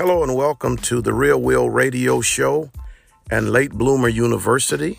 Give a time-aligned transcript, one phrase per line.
[0.00, 2.70] Hello and welcome to the Real Will Radio Show
[3.30, 4.98] and Late Bloomer University.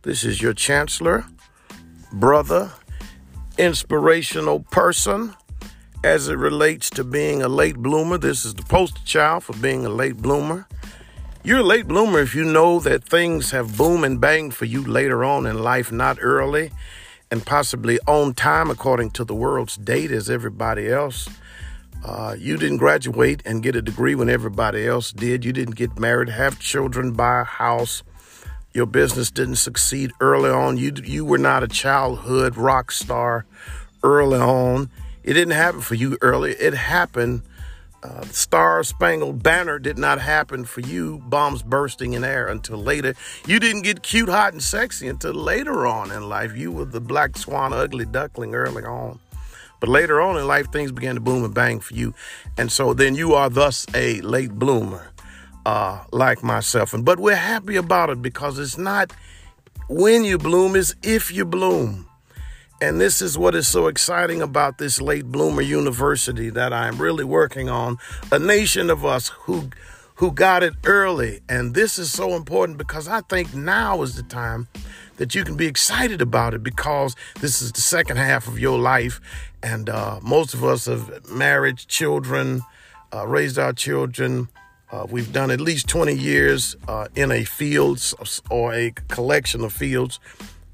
[0.00, 1.26] This is your chancellor,
[2.10, 2.72] brother,
[3.58, 5.34] inspirational person
[6.02, 8.16] as it relates to being a late bloomer.
[8.16, 10.66] This is the poster child for being a late bloomer.
[11.44, 14.82] You're a late bloomer if you know that things have boom and bang for you
[14.82, 16.70] later on in life, not early
[17.30, 21.28] and possibly on time according to the world's date as everybody else.
[22.04, 25.44] Uh, you didn't graduate and get a degree when everybody else did.
[25.44, 28.02] You didn't get married, have children, buy a house.
[28.72, 30.76] Your business didn't succeed early on.
[30.76, 33.44] You you were not a childhood rock star
[34.02, 34.90] early on.
[35.24, 36.52] It didn't happen for you early.
[36.52, 37.42] It happened.
[38.02, 43.14] Uh, Star Spangled Banner did not happen for you, bombs bursting in air until later.
[43.46, 46.56] You didn't get cute, hot, and sexy until later on in life.
[46.56, 49.18] You were the black swan, ugly duckling early on.
[49.80, 52.14] But later on in life, things began to boom and bang for you.
[52.56, 55.10] And so then you are thus a late bloomer,
[55.66, 56.92] uh, like myself.
[56.92, 59.12] And but we're happy about it because it's not
[59.88, 62.06] when you bloom, it's if you bloom.
[62.82, 67.24] And this is what is so exciting about this late bloomer university that I'm really
[67.24, 67.98] working on.
[68.32, 69.68] A nation of us who
[70.20, 71.40] who got it early.
[71.48, 74.68] And this is so important because I think now is the time
[75.16, 78.78] that you can be excited about it because this is the second half of your
[78.78, 79.18] life.
[79.62, 82.60] And uh, most of us have married, children,
[83.14, 84.50] uh, raised our children.
[84.92, 88.02] Uh, we've done at least 20 years uh, in a field
[88.50, 90.20] or a collection of fields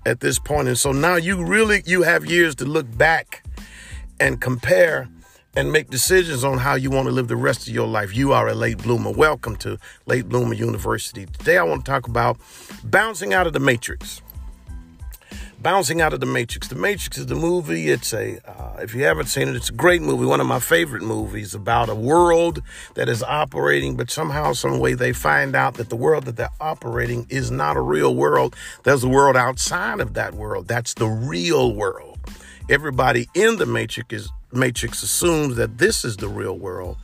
[0.04, 0.66] at this point.
[0.66, 3.44] And so now you really you have years to look back
[4.18, 5.08] and compare
[5.56, 8.14] and make decisions on how you want to live the rest of your life.
[8.14, 9.10] You are a late bloomer.
[9.10, 11.24] Welcome to Late Bloomer University.
[11.24, 12.36] Today I want to talk about
[12.84, 14.20] bouncing out of the matrix
[15.66, 16.68] bouncing out of the Matrix.
[16.68, 17.88] The Matrix is the movie.
[17.88, 20.24] It's a, uh, if you haven't seen it, it's a great movie.
[20.24, 22.62] One of my favorite movies about a world
[22.94, 26.50] that is operating, but somehow, some way, they find out that the world that they're
[26.60, 28.54] operating is not a real world.
[28.84, 30.68] There's a world outside of that world.
[30.68, 32.18] That's the real world.
[32.68, 36.96] Everybody in the Matrix is Matrix assumes that this is the real world,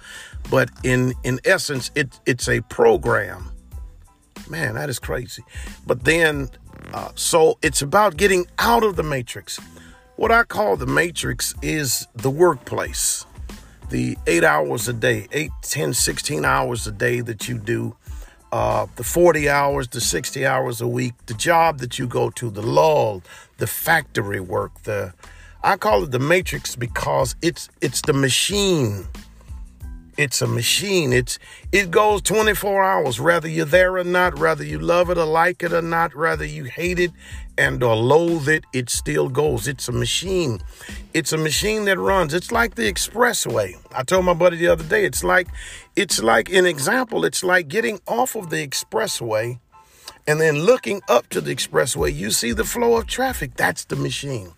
[0.51, 3.51] but in in essence, it it's a program.
[4.49, 5.45] Man, that is crazy.
[5.87, 6.51] But then
[6.93, 9.59] uh, so it's about getting out of the matrix.
[10.17, 13.25] What I call the matrix is the workplace.
[13.89, 17.97] The eight hours a day, eight, 10, 16 hours a day that you do,
[18.51, 22.51] uh, the 40 hours, the 60 hours a week, the job that you go to,
[22.51, 23.23] the lull,
[23.59, 25.15] the factory work, the
[25.65, 29.07] I call it the matrix because it's it's the machine
[30.19, 31.13] it's a machine.
[31.13, 31.39] It's
[31.73, 35.63] it goes 24 hours, whether you're there or not, whether you love it or like
[35.63, 37.13] it or not, whether you hate it
[37.57, 39.67] and or loathe it, it still goes.
[39.67, 40.61] It's a machine.
[41.15, 42.35] It's a machine that runs.
[42.35, 43.75] It's like the expressway.
[43.95, 45.49] I told my buddy the other day, it's like
[45.97, 49.61] it's like an example, it's like getting off of the expressway
[50.27, 53.55] and then looking up to the expressway, you see the flow of traffic.
[53.57, 54.53] That's the machine.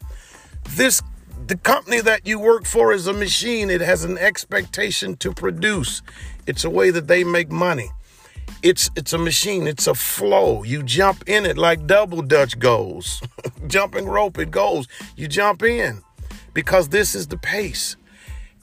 [0.71, 1.03] This
[1.47, 3.69] the company that you work for is a machine.
[3.69, 6.03] It has an expectation to produce.
[6.47, 7.91] It's a way that they make money.
[8.63, 9.67] It's it's a machine.
[9.67, 10.63] It's a flow.
[10.63, 13.21] You jump in it like double dutch goes.
[13.67, 14.89] Jumping rope it goes.
[15.17, 16.03] You jump in
[16.55, 17.97] because this is the pace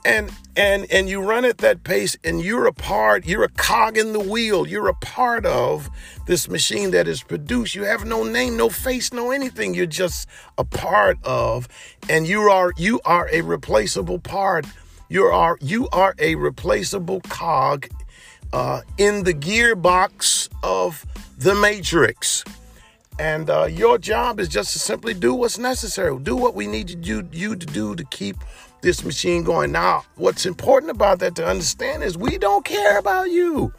[0.06, 3.98] and and and you run at that pace and you're a part you're a cog
[3.98, 4.68] in the wheel.
[4.68, 5.90] You're a part of
[6.26, 7.76] this machine that is produced.
[7.76, 9.74] You have no name no face no anything.
[9.74, 11.68] You're just a part of
[12.10, 14.66] and you are you are a replaceable part.
[15.10, 17.88] You are you are a replaceable cog
[18.54, 21.06] uh, in the gearbox of
[21.38, 22.44] the matrix.
[23.20, 26.18] And uh, your job is just to simply do what's necessary.
[26.20, 28.38] Do what we need to do you to do to keep
[28.82, 29.72] this machine going.
[29.72, 33.74] Now, what's important about that to understand is we don't care about you.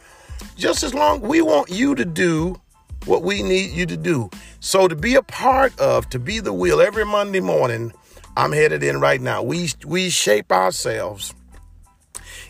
[0.57, 2.61] Just as long we want you to do
[3.07, 4.31] what we need you to do.
[4.61, 7.93] So to be a part of, to be the wheel every Monday morning,
[8.37, 9.43] I'm headed in right now.
[9.43, 11.35] We we shape ourselves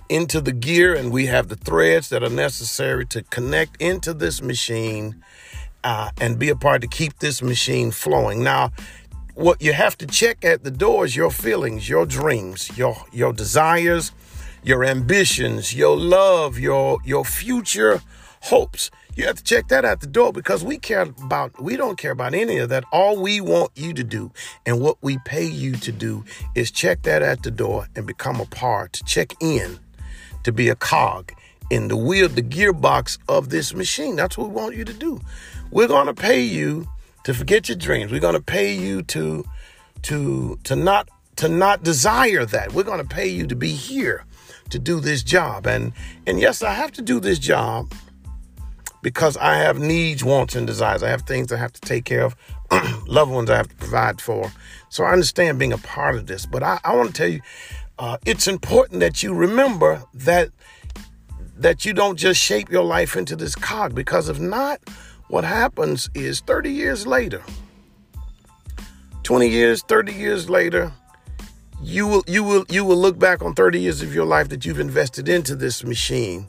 [0.09, 4.43] into the gear and we have the threads that are necessary to connect into this
[4.43, 5.23] machine
[5.85, 8.43] uh, and be a part to keep this machine flowing.
[8.43, 8.73] Now,
[9.35, 13.33] what you have to check at the door is your feelings, your dreams, your your
[13.33, 14.13] desires,
[14.63, 18.03] your ambitions, your love, your your future
[18.43, 18.91] hopes.
[19.15, 22.13] You have to check that at the door because we care about we don't care
[22.13, 22.85] about any of that.
[22.93, 24.33] All we want you to do
[24.67, 26.25] and what we pay you to do
[26.55, 29.79] is check that at the door and become a part, to check in,
[30.45, 31.33] to be a cog
[31.71, 34.17] in the wheel, the gearbox of this machine.
[34.17, 35.21] That's what we want you to do.
[35.71, 36.87] We're going to pay you
[37.25, 38.13] to forget your dreams.
[38.13, 39.45] We're going to pay you to
[40.03, 42.73] to to not to not desire that.
[42.73, 44.25] We're going to pay you to be here
[44.71, 45.67] to do this job.
[45.67, 45.93] And
[46.27, 47.93] and yes, I have to do this job
[49.03, 51.03] because I have needs, wants, and desires.
[51.03, 52.37] I have things I have to take care of,
[53.07, 54.53] loved ones I have to provide for.
[54.89, 56.47] So I understand being a part of this.
[56.47, 57.41] But I, I want to tell you,
[57.99, 60.51] uh, it's important that you remember that
[61.57, 64.81] that you don't just shape your life into this cog because if not,
[65.33, 67.43] what happens is 30 years later,
[69.23, 70.93] 20 years, 30 years later,
[71.81, 74.67] you will you will you will look back on 30 years of your life that
[74.67, 76.47] you've invested into this machine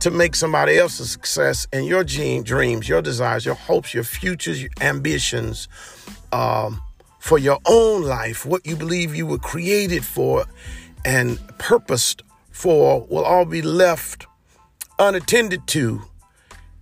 [0.00, 4.72] to make somebody else's success and your dreams, your desires, your hopes, your futures, your
[4.80, 5.68] ambitions
[6.32, 6.82] um,
[7.20, 10.46] for your own life, what you believe you were created for
[11.04, 14.26] and purposed for, will all be left
[14.98, 16.02] unattended to.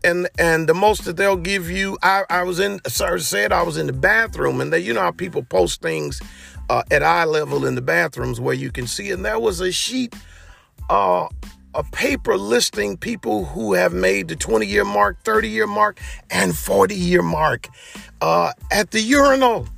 [0.05, 3.62] And and the most that they'll give you, I, I was in, sir said I
[3.62, 6.21] was in the bathroom, and they, you know how people post things
[6.69, 9.73] uh, at eye level in the bathrooms where you can see, and there was a
[9.73, 10.15] sheet
[10.91, 11.29] uh,
[11.75, 15.99] a paper listing people who have made the 20 year mark, 30 year mark,
[16.31, 17.69] and 40 year mark
[18.21, 19.69] uh, at the urinal.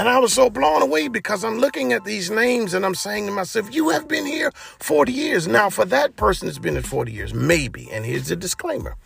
[0.00, 3.26] And I was so blown away because I'm looking at these names and I'm saying
[3.26, 5.46] to myself, you have been here 40 years.
[5.46, 7.86] Now, for that person that's been at 40 years, maybe.
[7.92, 8.96] And here's the disclaimer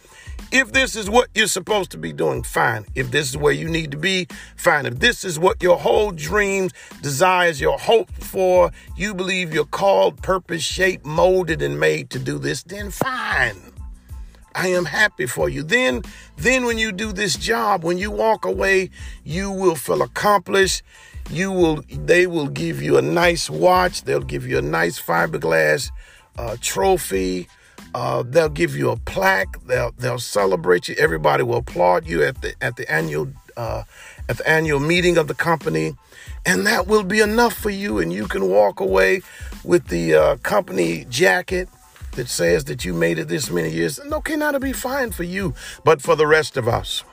[0.52, 2.86] if this is what you're supposed to be doing, fine.
[2.94, 4.86] If this is where you need to be, fine.
[4.86, 10.22] If this is what your whole dreams, desires, your hope for, you believe you're called,
[10.22, 13.73] purpose, shaped, molded, and made to do this, then fine.
[14.54, 15.62] I am happy for you.
[15.62, 16.02] Then,
[16.36, 18.90] then when you do this job, when you walk away,
[19.24, 20.82] you will feel accomplished.
[21.30, 24.02] You will, they will give you a nice watch.
[24.02, 25.90] They'll give you a nice fiberglass
[26.38, 27.48] uh, trophy.
[27.94, 29.62] Uh, they'll give you a plaque.
[29.66, 30.96] They'll they'll celebrate you.
[30.98, 33.84] Everybody will applaud you at the at the annual uh,
[34.28, 35.94] at the annual meeting of the company,
[36.44, 38.00] and that will be enough for you.
[38.00, 39.22] And you can walk away
[39.62, 41.68] with the uh, company jacket
[42.14, 43.98] that says that you made it this many years.
[43.98, 47.04] And okay, now to be fine for you, but for the rest of us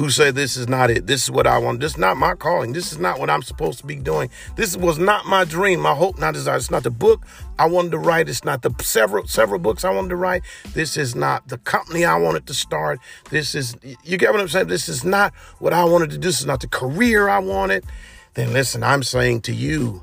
[0.00, 1.06] who say this is not it.
[1.06, 1.80] This is what I want.
[1.80, 2.72] This is not my calling.
[2.72, 4.30] This is not what I'm supposed to be doing.
[4.56, 6.56] This was not my dream, my hope, not desire.
[6.56, 7.26] It's not the book
[7.58, 8.30] I wanted to write.
[8.30, 10.42] It's not the several several books I wanted to write.
[10.72, 12.98] This is not the company I wanted to start.
[13.28, 14.68] This is you get what I'm saying.
[14.68, 16.28] This is not what I wanted to do.
[16.28, 17.84] This is not the career I wanted.
[18.32, 20.02] Then listen, I'm saying to you,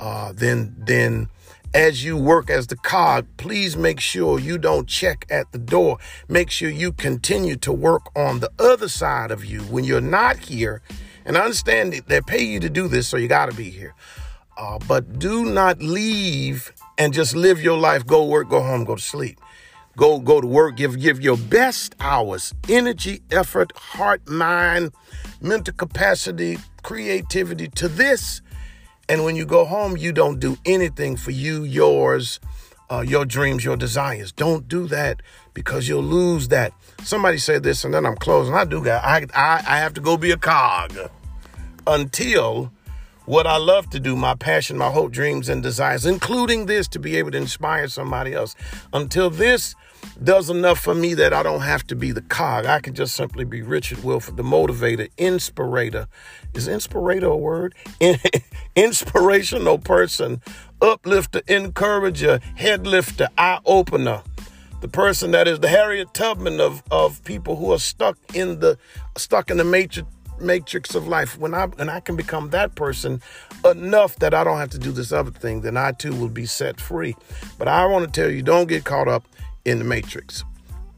[0.00, 1.28] uh, then then
[1.74, 5.98] as you work as the cog, please make sure you don't check at the door.
[6.28, 10.38] Make sure you continue to work on the other side of you when you're not
[10.38, 10.82] here.
[11.24, 13.94] And understand they pay you to do this, so you got to be here.
[14.56, 18.06] Uh, but do not leave and just live your life.
[18.06, 19.38] Go work, go home, go to sleep.
[19.96, 20.76] Go go to work.
[20.76, 24.92] Give give your best hours, energy, effort, heart, mind,
[25.40, 28.40] mental capacity, creativity to this
[29.08, 32.40] and when you go home, you don't do anything for you, yours,
[32.90, 34.32] uh, your dreams, your desires.
[34.32, 35.22] Don't do that
[35.54, 36.72] because you'll lose that.
[37.02, 38.54] Somebody said this, and then I'm closing.
[38.54, 39.04] I do that.
[39.04, 40.96] I, I, I have to go be a cog
[41.86, 42.70] until
[43.28, 46.98] what I love to do, my passion, my hope, dreams, and desires, including this to
[46.98, 48.56] be able to inspire somebody else.
[48.94, 49.74] Until this
[50.24, 52.64] does enough for me that I don't have to be the cog.
[52.64, 56.08] I can just simply be Richard Wilford, the motivator, inspirator.
[56.54, 57.74] Is inspirator a word?
[58.76, 60.40] Inspirational person,
[60.80, 64.22] uplifter, encourager, head lifter, eye opener.
[64.80, 68.78] The person that is the Harriet Tubman of, of people who are stuck in the
[69.16, 70.08] stuck in the matrix
[70.40, 71.38] matrix of life.
[71.38, 73.20] When I and I can become that person
[73.64, 76.46] enough that I don't have to do this other thing, then I too will be
[76.46, 77.14] set free.
[77.58, 79.24] But I want to tell you, don't get caught up
[79.64, 80.44] in the matrix.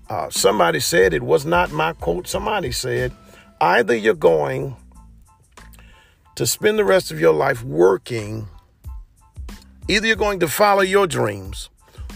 [0.08, 3.12] Uh, somebody said, it was not my quote, somebody said,
[3.60, 4.76] either you're going
[6.34, 8.48] to spend the rest of your life working,
[9.88, 11.70] either you're going to follow your dreams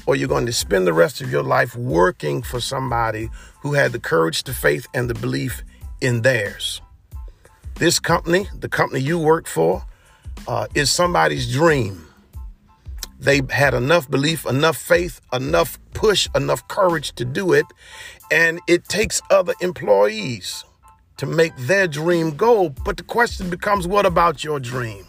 [0.06, 3.92] or you're going to spend the rest of your life working for somebody who had
[3.92, 5.62] the courage, the faith, and the belief
[6.00, 6.80] in theirs.
[7.76, 9.84] This company, the company you work for,
[10.46, 12.06] uh, is somebody's dream.
[13.18, 17.66] They had enough belief, enough faith, enough push, enough courage to do it.
[18.30, 20.64] And it takes other employees
[21.16, 22.68] to make their dream go.
[22.68, 25.06] But the question becomes what about your dream?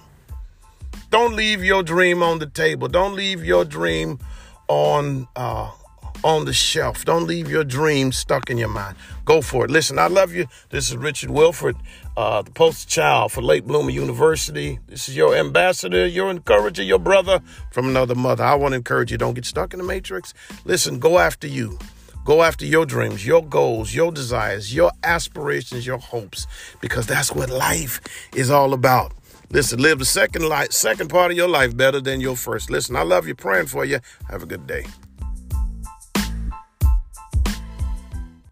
[1.12, 2.88] Don't leave your dream on the table.
[2.88, 4.20] Don't leave your dream
[4.68, 5.72] on uh,
[6.24, 7.06] on the shelf.
[7.06, 8.96] Don't leave your dreams stuck in your mind.
[9.26, 9.72] Go for it.
[9.72, 10.48] Listen, I love you.
[10.70, 11.76] This is Richard Wilford,
[12.18, 14.80] uh, the poster child for Late Bloomer University.
[14.88, 17.42] This is your ambassador, your encourager, your brother
[17.72, 18.44] from another mother.
[18.44, 19.18] I want to encourage you.
[19.18, 20.34] Don't get stuck in the matrix.
[20.64, 21.78] Listen, go after you.
[22.26, 26.48] Go after your dreams, your goals, your desires, your aspirations, your hopes,
[26.82, 28.02] because that's what life
[28.34, 29.12] is all about.
[29.52, 32.72] Listen, live the second life, second part of your life better than your first.
[32.72, 34.00] Listen, I love you, praying for you.
[34.28, 34.86] Have a good day.